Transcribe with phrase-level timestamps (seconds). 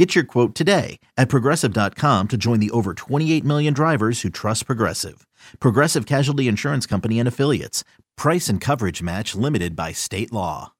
[0.00, 4.64] Get your quote today at progressive.com to join the over 28 million drivers who trust
[4.64, 5.26] Progressive.
[5.60, 7.84] Progressive Casualty Insurance Company and Affiliates.
[8.16, 10.72] Price and coverage match limited by state law.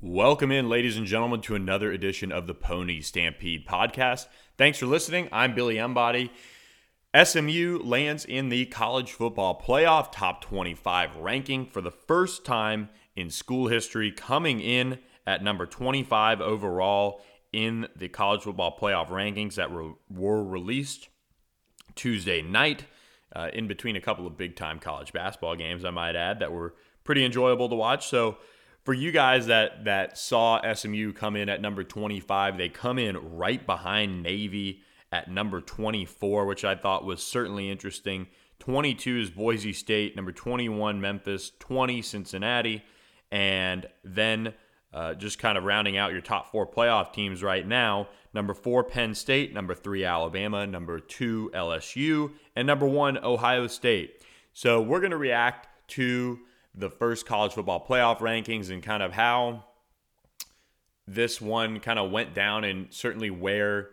[0.00, 4.24] Welcome in, ladies and gentlemen, to another edition of the Pony Stampede podcast.
[4.56, 5.28] Thanks for listening.
[5.32, 6.32] I'm Billy Embody.
[7.14, 13.28] SMU lands in the college football playoff top 25 ranking for the first time in
[13.28, 17.20] school history, coming in at number 25 overall
[17.56, 21.08] in the college football playoff rankings that were, were released
[21.94, 22.84] Tuesday night,
[23.34, 26.52] uh, in between a couple of big time college basketball games, I might add, that
[26.52, 28.08] were pretty enjoyable to watch.
[28.08, 28.36] So,
[28.84, 33.16] for you guys that that saw SMU come in at number 25, they come in
[33.36, 38.26] right behind Navy at number 24, which I thought was certainly interesting.
[38.58, 42.84] 22 is Boise State, number 21 Memphis, 20 Cincinnati,
[43.30, 44.52] and then
[44.96, 48.84] uh, just kind of rounding out your top four playoff teams right now number four,
[48.84, 54.22] Penn State, number three, Alabama, number two, LSU, and number one, Ohio State.
[54.52, 56.38] So we're going to react to
[56.74, 59.64] the first college football playoff rankings and kind of how
[61.08, 63.88] this one kind of went down and certainly where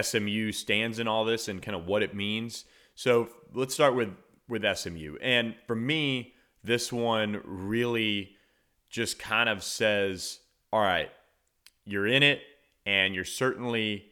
[0.00, 2.64] SMU stands in all this and kind of what it means.
[2.94, 4.08] So let's start with
[4.48, 5.16] with SMU.
[5.20, 6.32] And for me,
[6.64, 8.36] this one really
[8.88, 10.40] just kind of says,
[10.72, 11.10] all right,
[11.84, 12.40] you're in it
[12.86, 14.06] and you're certainly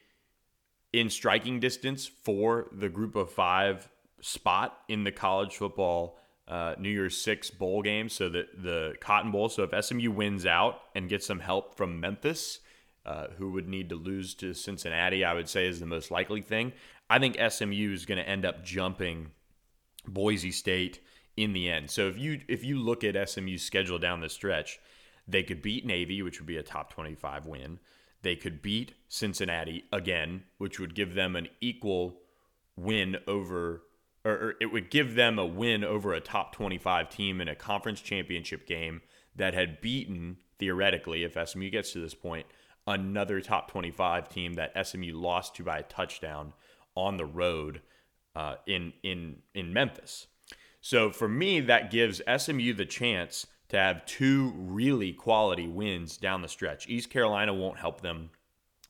[0.92, 3.88] in striking distance for the group of five
[4.20, 8.08] spot in the college football uh, New Year's Six bowl game.
[8.08, 9.48] So the the Cotton Bowl.
[9.48, 12.58] So if SMU wins out and gets some help from Memphis,
[13.06, 16.42] uh, who would need to lose to Cincinnati, I would say is the most likely
[16.42, 16.72] thing.
[17.08, 19.30] I think SMU is going to end up jumping
[20.06, 21.00] Boise State
[21.36, 21.90] in the end.
[21.90, 24.80] So if you if you look at SMU's schedule down the stretch,
[25.30, 27.78] they could beat Navy, which would be a top 25 win.
[28.22, 32.20] They could beat Cincinnati again, which would give them an equal
[32.76, 33.82] win over,
[34.24, 38.00] or, it would give them a win over a top 25 team in a conference
[38.00, 39.00] championship game
[39.36, 42.46] that had beaten, theoretically, if SMU gets to this point,
[42.86, 46.52] another top 25 team that SMU lost to by a touchdown
[46.94, 47.80] on the road
[48.34, 50.26] uh, in in in Memphis.
[50.80, 56.42] So for me, that gives SMU the chance to have two really quality wins down
[56.42, 56.88] the stretch.
[56.88, 58.30] East Carolina won't help them.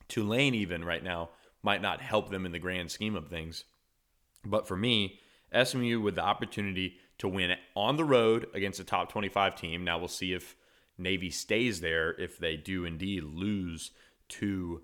[0.09, 1.31] Tulane, even right now,
[1.63, 3.65] might not help them in the grand scheme of things.
[4.45, 5.21] But for me,
[5.53, 9.85] SMU with the opportunity to win on the road against a top 25 team.
[9.85, 10.57] Now we'll see if
[10.97, 13.91] Navy stays there if they do indeed lose
[14.29, 14.83] to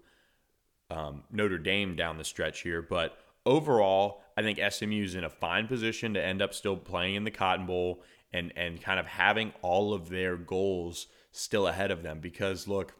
[0.90, 2.82] um, Notre Dame down the stretch here.
[2.82, 7.14] But overall, I think SMU is in a fine position to end up still playing
[7.14, 8.02] in the Cotton Bowl
[8.36, 12.94] and and kind of having all of their goals still ahead of them because look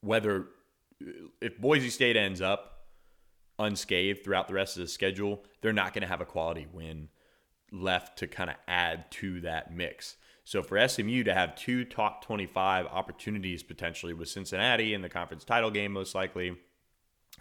[0.00, 0.46] whether
[1.40, 2.86] if Boise State ends up
[3.58, 7.08] unscathed throughout the rest of the schedule, they're not going to have a quality win
[7.72, 10.16] left to kind of add to that mix.
[10.44, 15.44] So for SMU to have two top 25 opportunities potentially with Cincinnati in the conference
[15.44, 16.56] title game most likely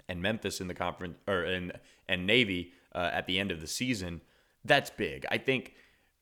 [0.09, 1.71] and Memphis in the conference or in
[2.09, 4.21] and Navy uh, at the end of the season,
[4.65, 5.25] that's big.
[5.31, 5.73] I think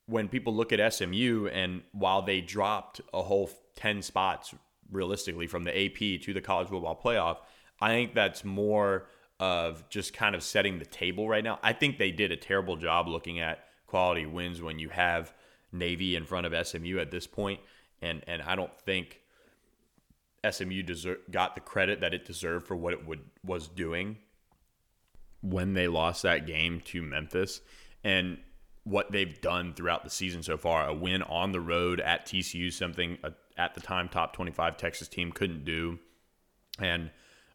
[0.07, 4.53] when people look at SMU and while they dropped a whole 10 spots
[4.91, 7.37] realistically from the AP to the college football playoff,
[7.81, 9.07] I think that's more
[9.39, 11.59] of just kind of setting the table right now.
[11.61, 15.33] I think they did a terrible job looking at quality wins when you have
[15.71, 17.59] Navy in front of SMU at this point
[18.01, 19.21] and and I don't think
[20.49, 24.17] SMU deserve, got the credit that it deserved for what it would was doing
[25.41, 27.61] when they lost that game to Memphis.
[28.03, 28.37] And
[28.85, 30.87] what they've done throughout the season so far.
[30.87, 35.07] A win on the road at TCU, something a, at the time top 25 Texas
[35.07, 35.99] team couldn't do.
[36.79, 37.09] And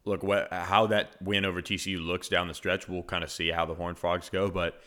[0.05, 3.49] look, what how that win over TCU looks down the stretch, we'll kind of see
[3.49, 4.49] how the Horned Frogs go.
[4.49, 4.81] But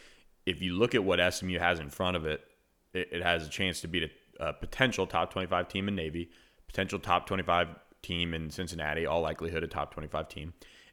[0.44, 2.42] if you look at what SMU has in front of it,
[2.92, 6.30] it, it has a chance to beat a, a potential top 25 team in Navy,
[6.66, 7.69] potential top 25
[8.02, 10.52] team in Cincinnati, all likelihood a top 25 team.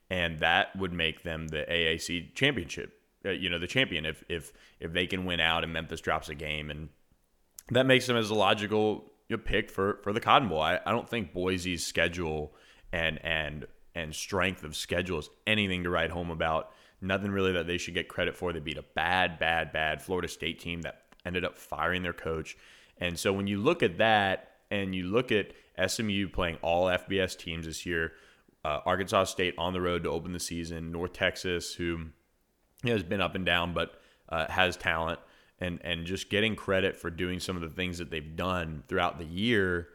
[0.09, 4.51] And that would make them the AAC championship uh, you know the champion if if
[4.79, 6.89] if they can win out and Memphis drops a game and
[7.69, 10.61] that makes them as a logical pick for for the Cotton Bowl.
[10.61, 12.53] I, I don't think Boise's schedule
[12.91, 13.65] and and
[13.95, 16.71] and strength of schedule is anything to write home about.
[17.01, 18.53] Nothing really that they should get credit for.
[18.53, 22.57] They beat a bad, bad, bad Florida State team that ended up firing their coach
[22.97, 25.53] And so when you look at that and you look at
[25.87, 28.13] SMU playing all FBS teams this year,
[28.63, 32.07] uh, Arkansas State on the road to open the season, North Texas, who
[32.89, 35.19] has been up and down but uh, has talent,
[35.59, 39.17] and and just getting credit for doing some of the things that they've done throughout
[39.17, 39.89] the year,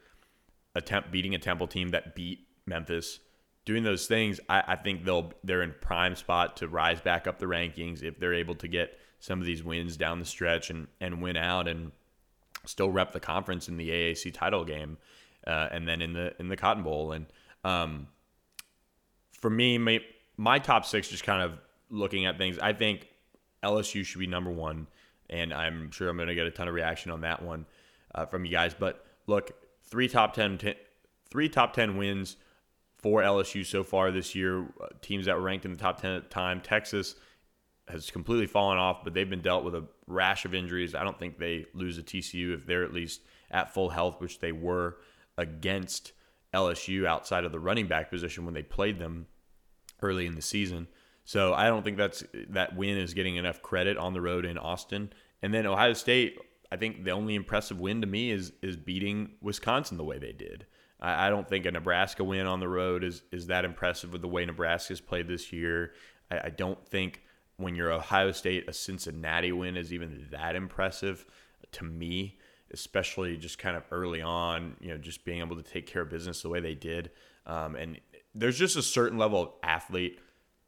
[0.75, 3.21] attempt beating a Temple team that beat Memphis,
[3.65, 7.39] doing those things, I, I think they'll they're in prime spot to rise back up
[7.39, 10.87] the rankings if they're able to get some of these wins down the stretch and
[11.01, 11.93] and win out and
[12.65, 14.99] still rep the conference in the AAC title game,
[15.47, 17.27] uh, and then in the in the Cotton Bowl and.
[17.65, 18.07] Um,
[19.41, 20.01] for me, my,
[20.37, 21.59] my top six, just kind of
[21.91, 23.09] looking at things, I think
[23.63, 24.87] LSU should be number one,
[25.31, 27.67] and I'm sure I'm going to get a ton of reaction on that one
[28.15, 28.75] uh, from you guys.
[28.75, 29.53] But look,
[29.85, 30.75] three top 10, ten,
[31.31, 32.37] three top 10 wins
[32.99, 34.63] for LSU so far this year.
[34.63, 36.61] Uh, teams that were ranked in the top 10 at the time.
[36.61, 37.17] Texas
[37.89, 40.95] has completely fallen off, but they've been dealt with a rash of injuries.
[40.95, 44.41] I don't think they lose a TCU if they're at least at full health, which
[44.41, 44.97] they were
[45.39, 46.13] against
[46.53, 49.27] LSU outside of the running back position when they played them
[50.03, 50.89] early in the season.
[51.27, 54.57] So I don't think that's that win is getting enough credit on the road in
[54.57, 55.13] Austin.
[55.43, 56.39] And then Ohio State,
[56.71, 60.33] I think the only impressive win to me is is beating Wisconsin the way they
[60.33, 60.67] did.
[61.01, 64.23] I, I don't think a Nebraska win on the road is is that impressive with
[64.23, 65.93] the way Nebraska's played this year.
[66.31, 67.23] I, I don't think
[67.57, 71.27] when you're Ohio State, a Cincinnati win is even that impressive
[71.73, 72.39] to me,
[72.71, 76.11] especially just kind of early on, you know, just being able to take care of
[76.11, 77.11] business the way they did.
[77.47, 78.01] Um, and
[78.33, 80.21] there's just a certain level of athlete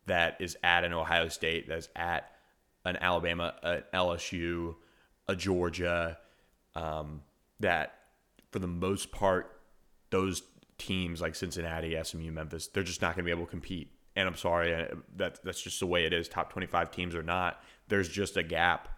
[0.09, 2.33] that is at an Ohio State, that's at
[2.85, 4.75] an Alabama, an LSU,
[5.29, 6.19] a Georgia,
[6.75, 7.23] um,
[7.61, 7.95] that
[8.51, 9.61] for the most part,
[10.11, 10.43] those
[10.79, 13.93] teams like Cincinnati, SMU, Memphis, they're just not going to be able to compete.
[14.17, 16.29] And I'm sorry, uh, that that's just the way it is.
[16.29, 18.89] Top 25 teams or not, there's just a gap.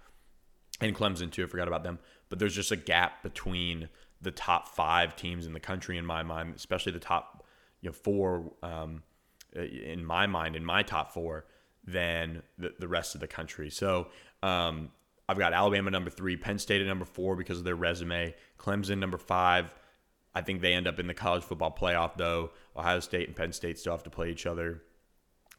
[0.80, 1.98] And Clemson too, I forgot about them.
[2.28, 3.88] But there's just a gap between
[4.22, 7.44] the top five teams in the country, in my mind, especially the top
[7.80, 9.02] you know four um,
[9.54, 11.46] in my mind in my top four
[11.84, 13.70] than the, the rest of the country.
[13.70, 14.08] So
[14.42, 14.90] um,
[15.28, 18.98] I've got Alabama number three, Penn State at number four because of their resume, Clemson
[18.98, 19.74] number five.
[20.34, 22.50] I think they end up in the college football playoff though.
[22.76, 24.82] Ohio State and Penn State still have to play each other.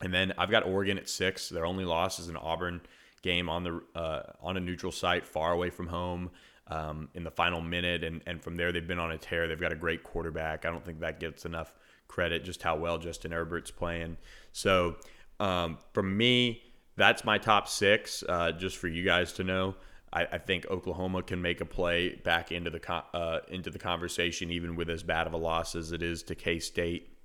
[0.01, 1.49] And then I've got Oregon at six.
[1.49, 2.81] Their only loss is an Auburn
[3.21, 6.31] game on the uh, on a neutral site, far away from home.
[6.67, 9.49] Um, in the final minute, and, and from there they've been on a tear.
[9.49, 10.63] They've got a great quarterback.
[10.65, 11.73] I don't think that gets enough
[12.11, 14.17] credit just how well Justin Herbert's playing.
[14.51, 14.97] So
[15.39, 16.61] um, for me,
[16.97, 18.23] that's my top six.
[18.27, 19.75] Uh, just for you guys to know,
[20.13, 24.51] I, I, think Oklahoma can make a play back into the uh, into the conversation,
[24.51, 27.17] even with as bad of a loss as it is to K State.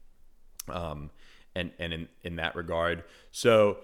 [0.69, 1.11] Um,
[1.55, 3.79] and and in, in that regard, so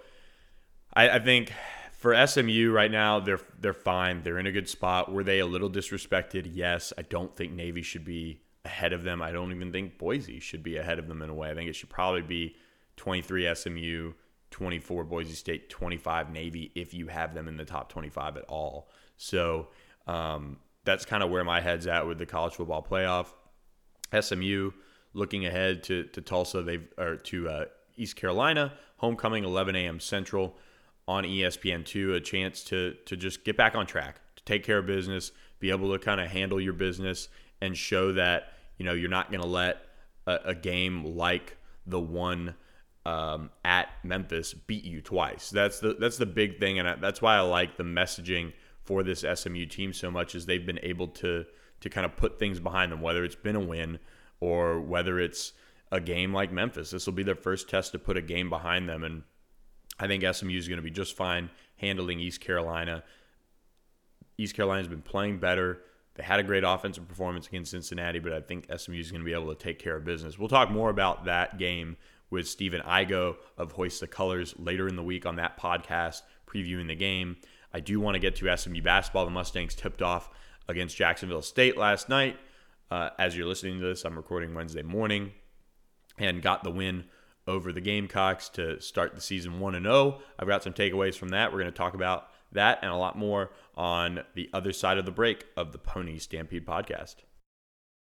[0.93, 1.51] I, I think
[1.91, 4.23] for SMU right now, they're they're fine.
[4.23, 5.11] They're in a good spot.
[5.11, 6.49] Were they a little disrespected?
[6.53, 6.91] Yes.
[6.97, 9.21] I don't think Navy should be ahead of them.
[9.21, 11.49] I don't even think Boise should be ahead of them in a way.
[11.49, 12.55] I think it should probably be
[12.97, 14.13] 23 SMU,
[14.51, 18.89] 24 Boise State, 25 Navy if you have them in the top 25 at all.
[19.17, 19.67] So
[20.07, 23.27] um, that's kind of where my head's at with the college football playoff.
[24.19, 24.71] SMU
[25.13, 27.65] looking ahead to, to Tulsa, they've or to uh,
[27.97, 29.99] East Carolina, homecoming 11 a.m.
[29.99, 30.55] Central
[31.07, 34.85] on ESPN2, a chance to to just get back on track, to take care of
[34.85, 37.27] business, be able to kind of handle your business
[37.63, 39.77] and show that you know you're not going to let
[40.27, 42.55] a, a, game like the one
[43.05, 45.49] um, at Memphis beat you twice.
[45.49, 48.51] That's the that's the big thing, and that's why I like the messaging
[48.83, 51.45] for this SMU team so much is they've been able to
[51.79, 53.99] to kind of put things behind them, whether it's been a win
[54.39, 55.53] or whether it's
[55.91, 56.91] a game like Memphis.
[56.91, 59.23] This will be their first test to put a game behind them, and
[59.99, 63.03] I think SMU is going to be just fine handling East Carolina.
[64.37, 65.81] East Carolina's been playing better.
[66.15, 69.25] They had a great offensive performance against Cincinnati, but I think SMU is going to
[69.25, 70.37] be able to take care of business.
[70.37, 71.97] We'll talk more about that game
[72.29, 76.87] with Stephen Igo of Hoist the Colors later in the week on that podcast, previewing
[76.87, 77.37] the game.
[77.73, 79.25] I do want to get to SMU basketball.
[79.25, 80.29] The Mustangs tipped off
[80.67, 82.37] against Jacksonville State last night.
[82.91, 85.31] Uh, as you're listening to this, I'm recording Wednesday morning
[86.19, 87.05] and got the win
[87.47, 90.19] over the Gamecocks to start the season 1 and 0.
[90.37, 91.51] I've got some takeaways from that.
[91.51, 95.05] We're going to talk about that and a lot more on the other side of
[95.05, 97.15] the break of the Pony Stampede podcast.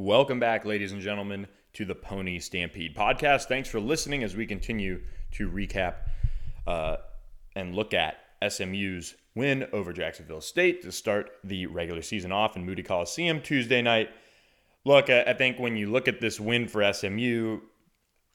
[0.00, 3.46] Welcome back, ladies and gentlemen, to the Pony Stampede podcast.
[3.46, 5.00] Thanks for listening as we continue
[5.32, 5.94] to recap
[6.68, 6.98] uh,
[7.56, 8.14] and look at
[8.48, 13.82] SMU's win over Jacksonville State to start the regular season off in Moody Coliseum Tuesday
[13.82, 14.08] night.
[14.84, 17.58] Look, I think when you look at this win for SMU,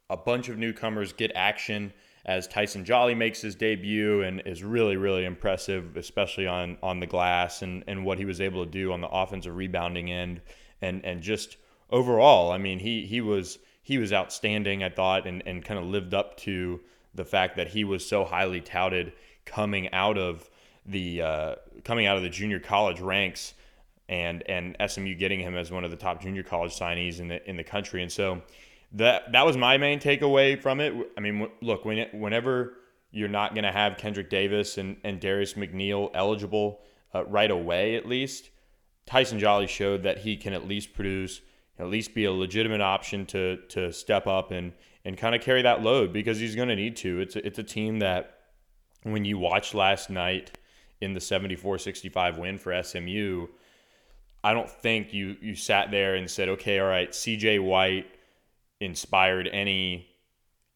[0.09, 1.93] a bunch of newcomers get action
[2.25, 7.07] as Tyson Jolly makes his debut and is really, really impressive, especially on on the
[7.07, 10.41] glass and, and what he was able to do on the offensive rebounding end
[10.83, 11.57] and and just
[11.89, 15.85] overall, I mean, he he was he was outstanding, I thought, and and kind of
[15.85, 16.81] lived up to
[17.15, 19.13] the fact that he was so highly touted
[19.45, 20.49] coming out of
[20.85, 23.53] the uh, coming out of the junior college ranks,
[24.09, 27.49] and and SMU getting him as one of the top junior college signees in the
[27.49, 28.41] in the country, and so
[28.91, 30.93] that that was my main takeaway from it.
[31.17, 32.73] I mean, look, when it, whenever
[33.11, 36.81] you're not going to have Kendric Davis and and Darius McNeill eligible
[37.15, 38.49] uh, right away, at least
[39.05, 41.41] Tyson Jolly showed that he can at least produce,
[41.77, 44.73] at least be a legitimate option to to step up and
[45.05, 47.19] and kind of carry that load because he's going to need to.
[47.19, 48.39] It's a, it's a team that
[49.03, 50.57] when you watched last night
[51.01, 53.47] in the 74-65 win for SMU,
[54.43, 58.07] I don't think you you sat there and said, "Okay, all right, CJ White
[58.79, 60.07] inspired any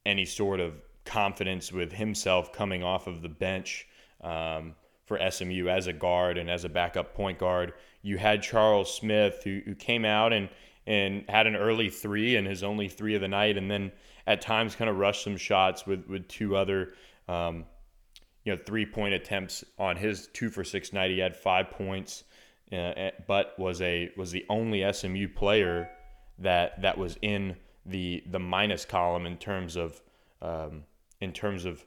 [0.05, 3.87] any sort of confidence with himself coming off of the bench
[4.21, 7.73] um, for SMU as a guard and as a backup point guard
[8.07, 10.49] you had Charles Smith who, who came out and
[10.85, 13.91] and had an early three and his only three of the night, and then
[14.25, 16.93] at times kind of rushed some shots with with two other
[17.27, 17.65] um,
[18.45, 21.11] you know three point attempts on his two for six night.
[21.11, 22.23] He had five points,
[22.71, 25.89] uh, but was a was the only SMU player
[26.39, 30.01] that that was in the the minus column in terms of
[30.41, 30.83] um,
[31.19, 31.85] in terms of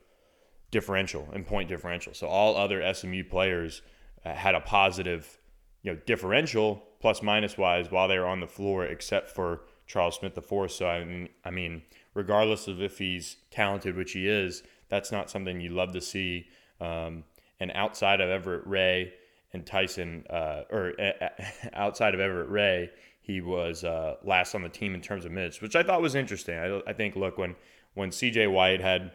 [0.71, 2.13] differential and point differential.
[2.13, 3.81] So all other SMU players
[4.25, 5.40] uh, had a positive
[5.83, 10.17] you know, differential plus minus wise while they were on the floor, except for Charles
[10.17, 10.73] Smith the fourth.
[10.73, 11.83] So I mean, I mean,
[12.15, 16.47] regardless of if he's talented, which he is, that's not something you love to see.
[16.81, 17.25] Um,
[17.59, 19.13] and outside of Everett Ray
[19.53, 21.29] and Tyson, uh, or uh,
[21.73, 25.61] outside of Everett Ray, he was uh, last on the team in terms of minutes,
[25.61, 26.59] which I thought was interesting.
[26.59, 27.57] I, I think, look, when
[27.95, 28.47] when C.J.
[28.47, 29.13] White had,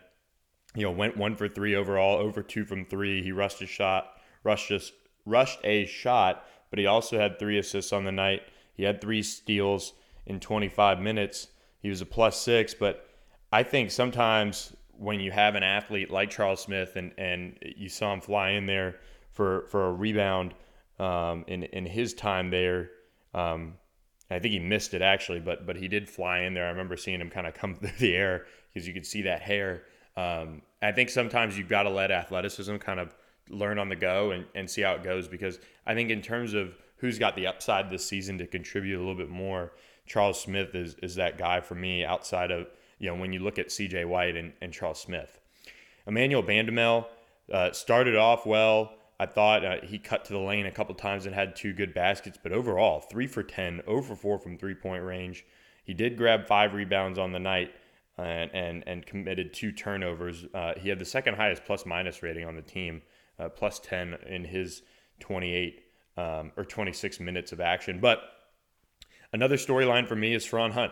[0.75, 4.07] you know, went one for three overall, over two from three, he rushed a shot,
[4.43, 4.93] rushed just
[5.25, 8.41] rushed a shot but he also had three assists on the night.
[8.74, 9.93] He had three steals
[10.25, 11.48] in 25 minutes.
[11.79, 13.07] He was a plus six, but
[13.51, 18.13] I think sometimes when you have an athlete like Charles Smith and, and you saw
[18.13, 19.00] him fly in there
[19.31, 20.53] for, for a rebound
[21.00, 22.89] um, in, in his time there,
[23.34, 23.75] um,
[24.29, 26.65] I think he missed it actually, but but he did fly in there.
[26.65, 29.41] I remember seeing him kind of come through the air because you could see that
[29.41, 29.84] hair.
[30.17, 33.15] Um, I think sometimes you've got to let athleticism kind of
[33.49, 36.53] learn on the go and, and see how it goes because I think in terms
[36.53, 39.73] of who's got the upside this season to contribute a little bit more,
[40.05, 42.67] Charles Smith is is that guy for me outside of
[42.99, 45.39] you know when you look at CJ White and, and Charles Smith.
[46.07, 47.05] Emmanuel Bandoumel
[47.51, 48.93] uh, started off well.
[49.19, 51.93] I thought uh, he cut to the lane a couple times and had two good
[51.93, 55.45] baskets, but overall, three for 10, over four from three point range.
[55.83, 57.71] He did grab five rebounds on the night
[58.17, 60.45] and, and, and committed two turnovers.
[60.53, 63.01] Uh, he had the second highest plus minus rating on the team
[63.39, 64.81] uh, plus 10 in his
[65.19, 65.81] 28
[66.17, 67.99] um, or 26 minutes of action.
[67.99, 68.19] But
[69.33, 70.91] another storyline for me is Feron Hunt.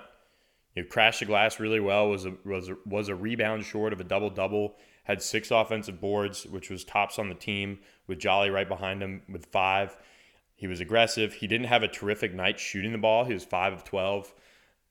[0.75, 2.09] You crashed the glass really well.
[2.09, 4.75] Was a was a, was a rebound short of a double double.
[5.03, 7.79] Had six offensive boards, which was tops on the team.
[8.07, 9.95] With Jolly right behind him with five.
[10.55, 11.33] He was aggressive.
[11.33, 13.25] He didn't have a terrific night shooting the ball.
[13.25, 14.33] He was five of twelve,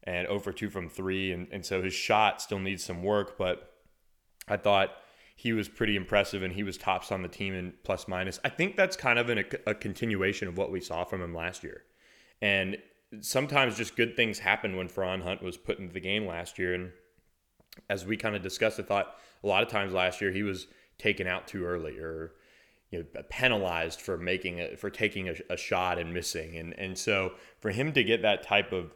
[0.04, 1.32] and 0 for two from three.
[1.32, 3.36] And and so his shot still needs some work.
[3.36, 3.72] But
[4.48, 4.90] I thought
[5.42, 8.38] he was pretty impressive and he was tops on the team in plus minus.
[8.44, 11.64] I think that's kind of an, a, continuation of what we saw from him last
[11.64, 11.82] year.
[12.40, 12.76] And
[13.22, 16.74] sometimes just good things happen when Feron Hunt was put into the game last year.
[16.74, 16.92] And
[17.90, 20.68] as we kind of discussed, I thought a lot of times last year he was
[20.96, 22.34] taken out too early or
[22.92, 26.56] you know, penalized for making a, for taking a, a, shot and missing.
[26.56, 28.94] And and so for him to get that type of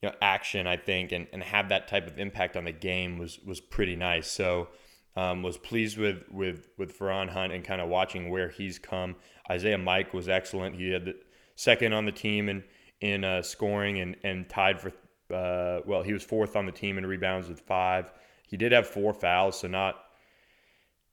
[0.00, 3.18] you know, action, I think, and, and have that type of impact on the game
[3.18, 4.30] was was pretty nice.
[4.30, 4.68] So
[5.16, 9.16] um, was pleased with with with Feron Hunt and kind of watching where he's come.
[9.50, 10.76] Isaiah Mike was excellent.
[10.76, 11.16] He had the
[11.54, 12.64] second on the team in
[13.00, 14.92] in uh, scoring and and tied for
[15.32, 18.12] uh, well, he was fourth on the team in rebounds with five.
[18.46, 19.96] He did have four fouls, so not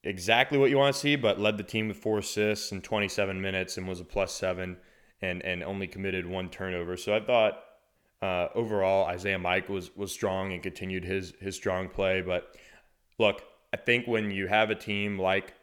[0.04, 3.40] exactly what you want to see, but led the team with four assists in 27
[3.42, 4.78] minutes and was a plus seven
[5.22, 6.98] and and only committed one turnover.
[6.98, 7.64] So I thought
[8.22, 12.22] uh, overall Isaiah Mike was was strong and continued his his strong play.
[12.22, 12.56] But
[13.18, 13.42] look,
[13.74, 15.54] I think when you have a team like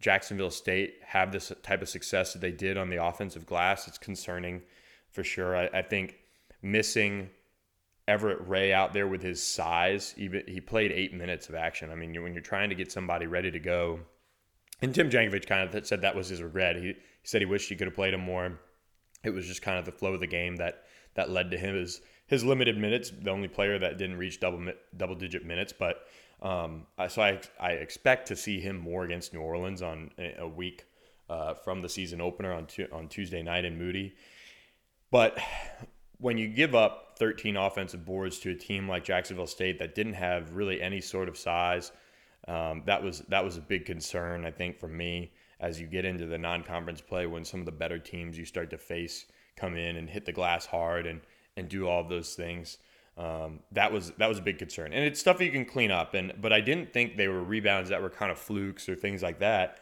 [0.00, 3.98] Jacksonville State have this type of success that they did on the offensive glass, it's
[3.98, 4.62] concerning
[5.10, 5.56] for sure.
[5.56, 6.16] I, I think
[6.62, 7.30] missing
[8.06, 10.14] Everett Ray out there with his size.
[10.16, 11.90] Even he played eight minutes of action.
[11.90, 14.00] I mean, when you're trying to get somebody ready to go,
[14.82, 16.76] and Tim Jankovich kind of said that was his regret.
[16.76, 18.58] He, he said he wished he could have played him more.
[19.22, 20.84] It was just kind of the flow of the game that
[21.14, 23.10] that led to him his his limited minutes.
[23.10, 26.06] The only player that didn't reach double double digit minutes, but
[26.44, 30.84] um, so I I expect to see him more against New Orleans on a week
[31.28, 34.14] uh, from the season opener on tu- on Tuesday night in Moody.
[35.10, 35.38] But
[36.18, 40.14] when you give up 13 offensive boards to a team like Jacksonville State that didn't
[40.14, 41.92] have really any sort of size,
[42.46, 46.04] um, that was that was a big concern I think for me as you get
[46.04, 49.76] into the non-conference play when some of the better teams you start to face come
[49.76, 51.22] in and hit the glass hard and
[51.56, 52.78] and do all of those things.
[53.16, 56.14] Um, that was that was a big concern, and it's stuff you can clean up.
[56.14, 59.22] And but I didn't think they were rebounds that were kind of flukes or things
[59.22, 59.80] like that.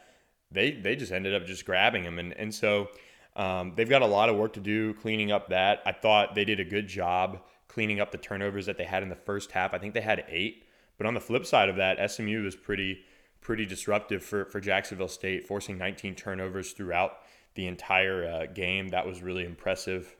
[0.51, 2.89] They they just ended up just grabbing them, and and so
[3.35, 5.81] um, they've got a lot of work to do cleaning up that.
[5.85, 9.09] I thought they did a good job cleaning up the turnovers that they had in
[9.09, 9.73] the first half.
[9.73, 10.65] I think they had eight.
[10.97, 12.99] But on the flip side of that, SMU was pretty
[13.41, 17.17] pretty disruptive for, for Jacksonville State, forcing 19 turnovers throughout
[17.55, 18.87] the entire uh, game.
[18.89, 20.15] That was really impressive.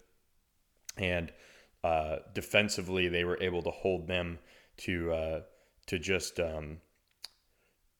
[0.98, 1.32] And
[1.84, 4.40] uh, defensively, they were able to hold them
[4.78, 5.40] to uh,
[5.88, 6.78] to just um,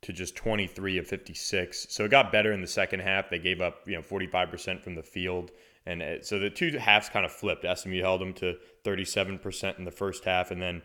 [0.04, 1.88] to just 23 of 56.
[1.90, 3.30] So it got better in the second half.
[3.30, 5.52] They gave up, you know, 45% from the field.
[5.86, 7.66] And it, so the two halves kind of flipped.
[7.78, 10.52] SMU held them to 37% in the first half.
[10.52, 10.82] And then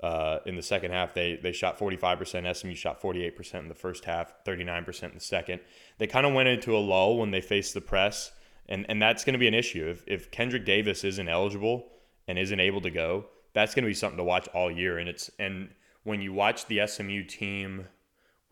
[0.00, 2.56] uh, in the second half, they, they shot 45%.
[2.56, 5.60] SMU shot 48% in the first half, 39% in the second.
[5.98, 8.30] They kind of went into a lull when they faced the press.
[8.68, 9.88] And, and that's going to be an issue.
[9.88, 11.88] If, if Kendric Davis isn't eligible
[12.28, 14.98] and isn't able to go, that's going to be something to watch all year.
[14.98, 15.70] And it's and
[16.04, 17.86] when you watch the SMU team–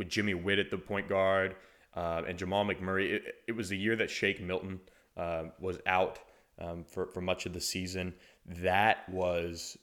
[0.00, 1.56] with Jimmy Whitt at the point guard
[1.94, 3.10] uh, and Jahmal McMurray.
[3.10, 4.80] It, it, was the year that Shake Milton
[5.14, 6.20] uh, was out
[6.58, 8.14] um, for, for much of the season.
[8.46, 9.76] That was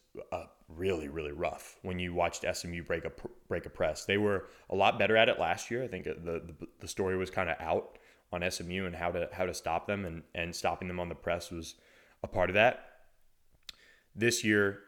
[0.68, 3.12] really, really rough when you watched SMU break a,
[3.48, 4.06] break a press.
[4.06, 5.84] They were a lot better at it last year.
[5.84, 8.00] I think the, the, the story was kind of out
[8.34, 11.16] on SMU and how to how to stop them and, and stopping them on the
[11.16, 11.76] press was
[12.24, 12.97] a part of that.
[14.18, 14.80] This year,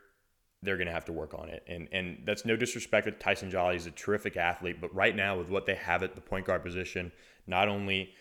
[0.61, 1.63] they're going to have to work on it.
[1.67, 3.75] And and that's no disrespect to Tyson Jolly.
[3.75, 6.63] He's a terrific athlete, but right now with what they have at the point guard
[6.63, 7.11] position,
[7.47, 8.13] not only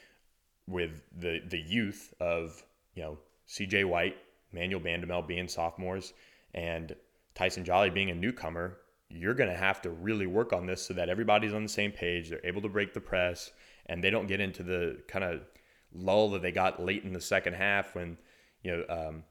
[0.67, 2.63] with the the youth of
[2.95, 3.85] you know C.J.
[3.85, 4.17] White,
[4.53, 6.13] Manuel Bandoumel being sophomores,
[6.55, 6.95] and
[7.35, 10.95] Tyson Jolly being a newcomer, you're going to have to really work on this so
[10.95, 12.29] that everybody's on the same page.
[12.29, 13.51] They're able to break the press,
[13.87, 15.41] and they don't get into the kind of
[15.93, 18.19] lull that they got late in the second half when
[18.63, 19.25] you know um,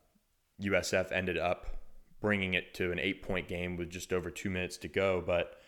[0.61, 1.67] USF ended up
[2.19, 5.23] bringing it to an eight point game with just over two minutes to go.
[5.25, 5.59] But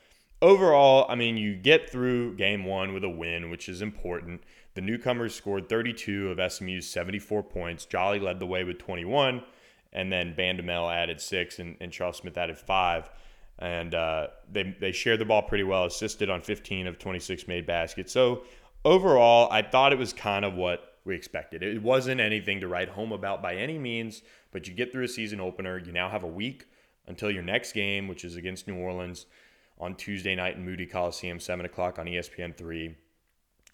[0.41, 4.41] overall, I mean, you get through game one with a win, which is important.
[4.73, 7.86] The newcomers scored 32 of SMU's 74 points.
[7.86, 9.43] Jolly led the way with 21,
[9.93, 13.10] and then Bandoumel added six, and, and Charles Smith added five.
[13.58, 17.65] And uh, they, they shared the ball pretty well, assisted on 15 of 26 made
[17.65, 18.13] baskets.
[18.13, 18.43] So
[18.86, 21.61] overall, I thought it was kind of what we expected.
[21.61, 25.09] It wasn't anything to write home about by any means, but you get through a
[25.09, 25.77] season opener.
[25.77, 26.67] You now have a week
[27.07, 29.25] until your next game, which is against New Orleans
[29.79, 32.95] on Tuesday night in Moody Coliseum, 7 o'clock on ESPN 3.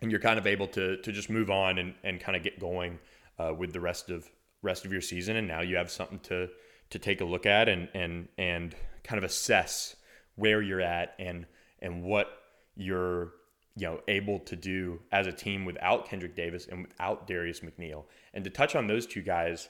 [0.01, 2.59] And you're kind of able to, to just move on and, and kind of get
[2.59, 2.99] going
[3.37, 4.29] uh, with the rest of
[4.61, 5.35] rest of your season.
[5.35, 6.49] And now you have something to
[6.89, 9.95] to take a look at and and and kind of assess
[10.35, 11.45] where you're at and
[11.81, 12.27] and what
[12.75, 13.33] you're
[13.75, 18.05] you know able to do as a team without Kendric Davis and without Darius McNeill.
[18.33, 19.69] And to touch on those two guys,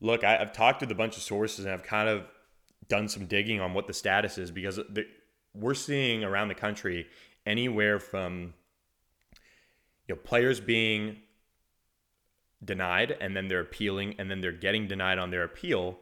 [0.00, 2.26] look, I, have talked with a bunch of sources and I've kind of
[2.88, 5.06] done some digging on what the status is because the,
[5.54, 7.06] we're seeing around the country
[7.44, 8.54] anywhere from
[10.06, 11.16] you know, players being
[12.64, 15.98] denied and then they're appealing and then they're getting denied on their appeal.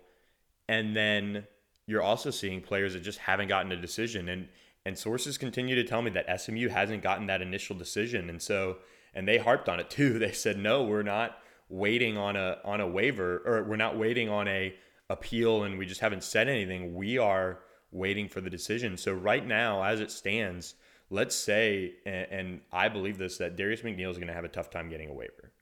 [0.68, 1.46] And then
[1.86, 4.28] you're also seeing players that just haven't gotten a decision.
[4.28, 4.48] And
[4.84, 8.28] and sources continue to tell me that SMU hasn't gotten that initial decision.
[8.28, 8.78] And so
[9.14, 10.18] and they harped on it too.
[10.18, 14.28] They said, no, we're not waiting on a on a waiver or we're not waiting
[14.28, 14.74] on a
[15.10, 16.94] appeal and we just haven't said anything.
[16.94, 18.96] We are waiting for the decision.
[18.96, 20.74] So right now, as it stands,
[21.10, 24.48] let's say, and, and I believe this, that Darius McNeill is going to have a
[24.48, 25.52] tough time getting a waiver.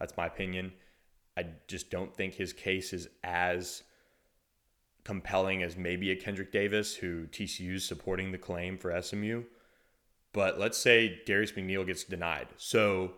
[0.00, 0.72] That's my opinion.
[1.36, 3.82] I just don't think his case is as
[5.06, 9.44] compelling as maybe a Kendric Davis, who TCU is supporting the claim for SMU.
[10.32, 12.48] But let's say Darius McNeill gets denied.
[12.56, 13.12] So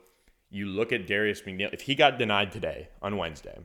[0.50, 3.58] you look at Darius McNeill, if he got denied today on Wednesday,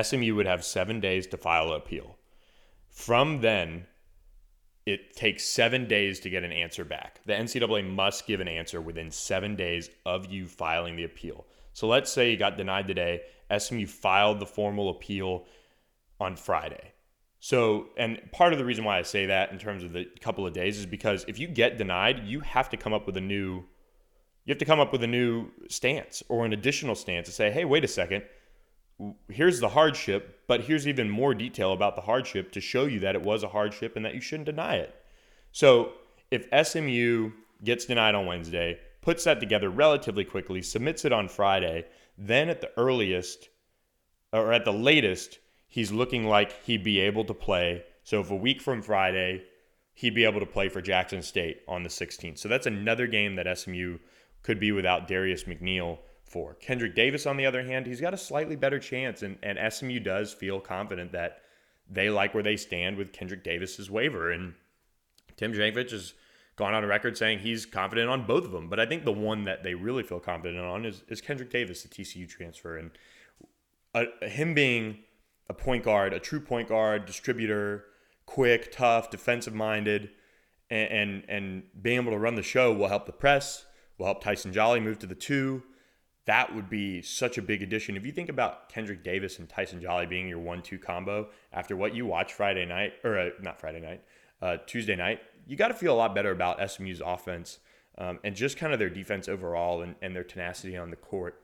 [0.00, 2.16] SMU would have seven days to file an appeal.
[2.88, 3.86] From then,
[4.86, 7.20] it takes seven days to get an answer back.
[7.26, 11.44] The NCAA must give an answer within seven days of you filing the appeal.
[11.72, 13.22] So let's say you got denied today,
[13.56, 15.46] SMU filed the formal appeal
[16.20, 16.92] on Friday.
[17.40, 20.46] So, and part of the reason why I say that in terms of the couple
[20.46, 23.20] of days is because if you get denied, you have to come up with a
[23.20, 23.64] new
[24.46, 27.50] you have to come up with a new stance or an additional stance to say,
[27.50, 28.24] "Hey, wait a second
[29.28, 33.14] here's the hardship, but here's even more detail about the hardship to show you that
[33.14, 34.94] it was a hardship and that you shouldn't deny it.
[35.52, 35.92] So
[36.30, 37.32] if SMU
[37.64, 41.86] gets denied on Wednesday, puts that together relatively quickly, submits it on Friday,
[42.18, 43.48] then at the earliest
[44.32, 45.38] or at the latest,
[45.70, 47.84] he's looking like he'd be able to play.
[48.02, 49.44] So if a week from Friday,
[49.94, 52.38] he'd be able to play for Jackson State on the 16th.
[52.38, 53.98] So that's another game that SMU
[54.42, 56.56] could be without Darius McNeill for.
[56.60, 60.00] Kendric Davis, on the other hand, he's got a slightly better chance, and, and SMU
[60.00, 61.42] does feel confident that
[61.88, 64.30] they like where they stand with Kendric Davis's waiver.
[64.30, 64.54] And
[65.36, 66.14] Tim Jankovich has
[66.56, 68.68] gone on record saying he's confident on both of them.
[68.68, 71.82] But I think the one that they really feel confident on is, is Kendric Davis,
[71.82, 72.76] the TCU transfer.
[72.76, 72.90] And
[73.94, 74.98] uh, him being
[75.50, 77.84] a point guard, a true point guard, distributor,
[78.24, 80.10] quick, tough, defensive minded,
[80.70, 83.66] and, and, and being able to run the show will help the press,
[83.98, 85.62] will help Tyson Jolly move to the two
[86.30, 87.96] that would be such a big addition.
[87.96, 91.92] If you think about Kendric Davis and Tyson Jolly being your one-two combo after what
[91.92, 94.02] you watched Friday night, or uh, not Friday night,
[94.40, 97.58] uh, Tuesday night, you got to feel a lot better about SMU's offense
[97.98, 101.40] um, and just kind of their defense overall and, and their tenacity on the court.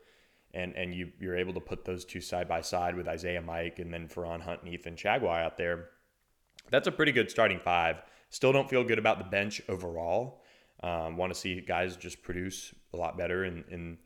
[0.57, 3.79] And and you you're able to put those two side by side with Isaiah Mike
[3.79, 5.91] and then Feron Hunt and Ethan Chargois out there.
[6.71, 8.03] That's a pretty good starting five.
[8.31, 10.43] Still don't feel good about the bench overall.
[10.83, 13.99] Um, Want to see guys just produce a lot better in, in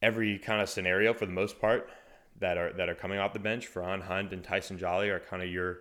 [0.00, 1.90] every kind of scenario for the most part
[2.40, 3.72] that are that are coming off the bench.
[3.72, 5.78] Feron Hunt and Tyson Jolly are kind of your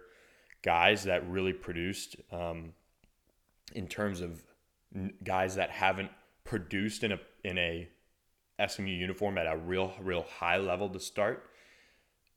[0.64, 2.74] guys that really produced um,
[3.74, 4.44] in terms of
[5.24, 6.10] guys that haven't
[6.44, 7.90] produced in a in a
[8.66, 11.50] SMU uniform at a real real high level to start.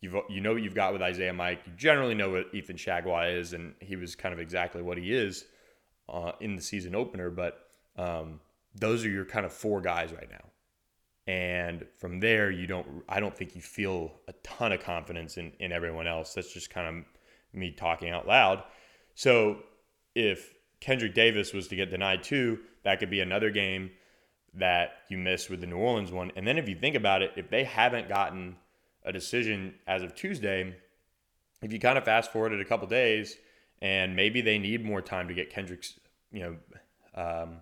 [0.00, 1.60] You've, you know what you've got with Isaiah Mike.
[1.66, 5.12] You generally know what Ethan Chargois is, and he was kind of exactly what he
[5.12, 5.44] is
[6.08, 7.28] uh, in the season opener.
[7.28, 7.58] But
[7.96, 8.40] um,
[8.74, 10.50] those are your kind of four guys right now
[11.26, 15.52] and from there you don't i don't think you feel a ton of confidence in,
[15.60, 17.04] in everyone else that's just kind of
[17.58, 18.62] me talking out loud
[19.14, 19.58] so
[20.14, 23.90] if kendric davis was to get denied too that could be another game
[24.54, 27.32] that you missed with the new orleans one and then if you think about it
[27.36, 28.56] if they haven't gotten
[29.04, 30.74] a decision as of tuesday
[31.62, 33.36] if you kind of fast forward it a couple days
[33.80, 36.00] and maybe they need more time to get kendric's
[36.32, 36.56] you know
[37.14, 37.56] um,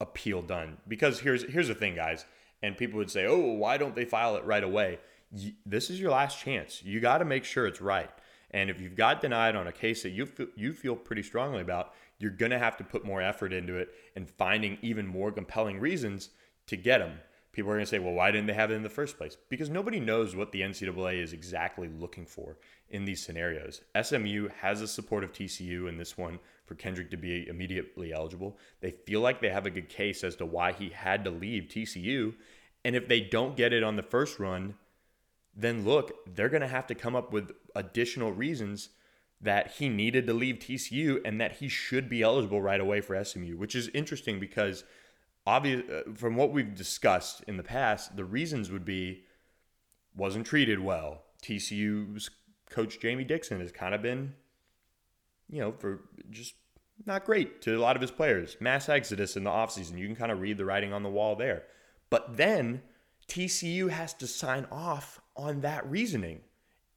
[0.00, 2.24] appeal done because here's here's the thing guys
[2.62, 4.98] and people would say, "Oh, why don't they file it right away?"
[5.66, 6.82] This is your last chance.
[6.82, 8.10] You got to make sure it's right.
[8.50, 11.62] And if you've got denied on a case that you feel, you feel pretty strongly
[11.62, 15.32] about, you're going to have to put more effort into it and finding even more
[15.32, 16.30] compelling reasons
[16.66, 17.18] to get them.
[17.52, 19.36] People are going to say, well, why didn't they have it in the first place?
[19.50, 22.56] Because nobody knows what the NCAA is exactly looking for
[22.88, 23.82] in these scenarios.
[24.00, 28.56] SMU has the support of TCU in this one for Kendric to be immediately eligible.
[28.80, 31.64] They feel like they have a good case as to why he had to leave
[31.64, 32.34] TCU.
[32.84, 34.74] And if they don't get it on the first run,
[35.54, 38.88] then look, they're going to have to come up with additional reasons
[39.42, 43.22] that he needed to leave TCU and that he should be eligible right away for
[43.22, 44.84] SMU, which is interesting because
[45.46, 49.24] obvious uh, from what we've discussed in the past, the reasons would be
[50.14, 51.22] wasn't treated well.
[51.42, 52.30] TCU's
[52.70, 54.34] coach Jamie Dixon has kind of been,
[55.48, 56.54] you know, for just
[57.04, 58.56] not great to a lot of his players.
[58.60, 59.98] Mass exodus in the offseason.
[59.98, 61.64] You can kind of read the writing on the wall there.
[62.10, 62.82] But then
[63.28, 66.40] TCU has to sign off on that reasoning.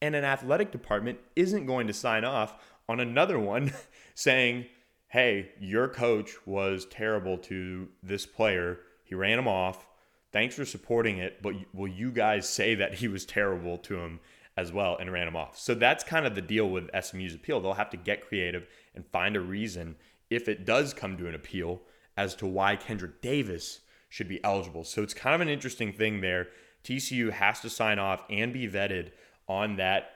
[0.06, 2.54] And an athletic department isn't going to sign off
[2.88, 3.74] on another one
[4.14, 4.68] saying,
[5.08, 8.78] hey, your coach was terrible to this player.
[9.04, 9.88] He ran him off.
[10.32, 14.20] Thanks for supporting it, but will you guys say that he was terrible to him
[14.56, 15.58] as well and ran him off?
[15.58, 17.60] So that's kind of the deal with SMU's appeal.
[17.60, 19.96] They'll have to get creative and find a reason
[20.30, 21.82] if it does come to an appeal
[22.16, 24.84] as to why Kendric Davis should be eligible.
[24.84, 26.50] So it's kind of an interesting thing there.
[26.84, 29.10] TCU has to sign off and be vetted
[29.48, 30.10] on that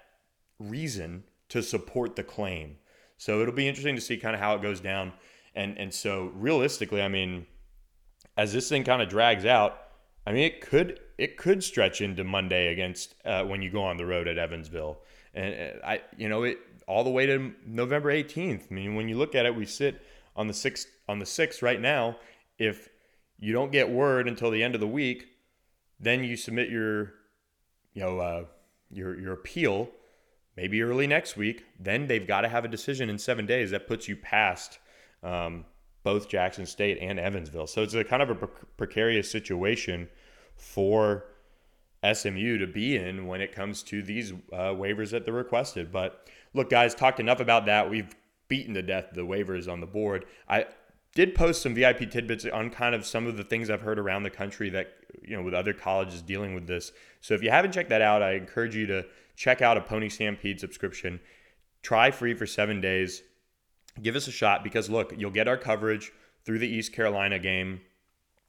[0.59, 2.77] reason to support the claim.
[3.17, 5.13] So it'll be interesting to see kind of how it goes down.
[5.55, 7.45] And and so realistically, I mean,
[8.37, 9.77] as this thing kind of drags out,
[10.25, 13.97] I mean, it could it could stretch into Monday against uh, when you go on
[13.97, 14.99] the road at Evansville,
[15.33, 18.71] and uh, I you know it all the way to November 18th.
[18.71, 20.01] I mean, when you look at it, we sit
[20.35, 22.17] on the sixth on the sixth right now.
[22.57, 22.89] If
[23.37, 25.27] you don't get word until the end of the week,
[25.99, 27.13] then you submit your
[27.93, 28.45] you know uh,
[28.91, 29.89] your your appeal
[30.55, 31.65] maybe early next week.
[31.79, 33.71] Then they've got to have a decision in seven days.
[33.71, 34.79] That puts you past
[35.23, 35.65] um,
[36.03, 37.67] both Jackson State and Evansville.
[37.67, 40.09] So it's a kind of a pre- precarious situation
[40.55, 41.25] for
[42.13, 45.91] SMU to be in when it comes to these uh, waivers that they're requested.
[45.91, 47.89] But look, guys, talked enough about that.
[47.89, 48.13] We've
[48.47, 50.25] beaten to death the waivers on the board.
[50.47, 50.65] I
[51.15, 54.23] did post some VIP tidbits on kind of some of the things I've heard around
[54.23, 54.93] the country that,
[55.23, 56.91] you know, with other colleges dealing with this.
[57.21, 60.09] So if you haven't checked that out, I encourage you to check out a Pony
[60.09, 61.19] Stampede subscription.
[61.81, 63.23] Try free for seven days.
[64.01, 66.11] Give us a shot because, look, you'll get our coverage
[66.45, 67.81] through the East Carolina game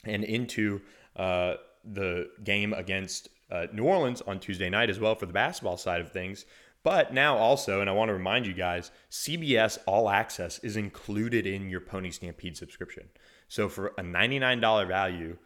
[0.05, 0.81] and into
[1.16, 5.77] uh, the game against uh, New Orleans on Tuesday night as well for the basketball
[5.77, 6.44] side of things.
[6.83, 11.47] But now also, and I want to remind you guys, CBS All Access is included
[11.47, 13.09] in your Pony Stampede subscription.
[13.49, 15.37] So for a $99 value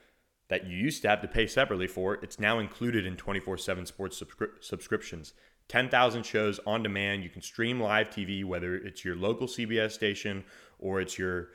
[0.49, 4.23] that you used to have to pay separately for, it's now included in 24/7 sports
[4.23, 5.33] subscri- subscriptions.
[5.68, 7.25] 10,000 shows on demand.
[7.25, 10.44] You can stream live TV whether it's your local CBS station
[10.79, 11.49] or it's your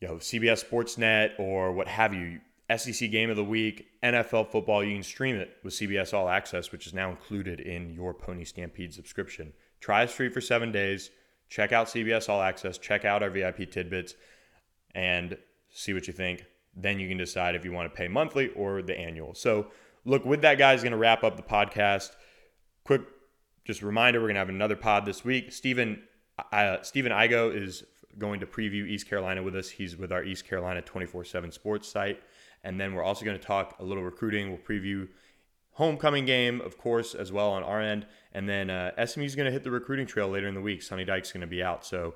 [0.00, 2.40] you know CBS Sportsnet or what have you.
[2.76, 6.72] SEC game of the week, NFL football, you can stream it with CBS All Access,
[6.72, 9.52] which is now included in your Pony Stampede subscription.
[9.80, 11.10] Try us free for seven days.
[11.48, 14.14] Check out CBS All Access, check out our VIP tidbits,
[14.94, 15.36] and
[15.70, 16.44] see what you think.
[16.76, 19.34] Then you can decide if you want to pay monthly or the annual.
[19.34, 19.66] So,
[20.04, 22.10] look, with that, guys, going to wrap up the podcast.
[22.84, 23.02] Quick,
[23.64, 25.50] just reminder: we're going to have another pod this week.
[25.50, 26.02] Stephen
[26.52, 27.84] uh, Stephen Igo is
[28.18, 29.68] going to preview East Carolina with us.
[29.68, 32.22] He's with our East Carolina 24/7 Sports site.
[32.62, 34.50] And then we're also going to talk a little recruiting.
[34.50, 35.08] We'll preview
[35.72, 38.06] homecoming game, of course, as well on our end.
[38.32, 40.82] And then uh, is going to hit the recruiting trail later in the week.
[40.82, 41.84] Sonny Dykes going to be out.
[41.84, 42.14] So,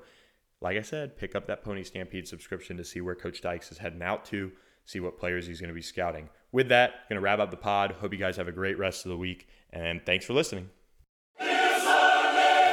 [0.61, 3.79] like I said, pick up that Pony Stampede subscription to see where Coach Dykes is
[3.79, 4.51] heading out to,
[4.85, 6.29] see what players he's going to be scouting.
[6.51, 7.93] With that, going to wrap up the pod.
[7.99, 9.47] Hope you guys have a great rest of the week.
[9.71, 10.69] And thanks for listening.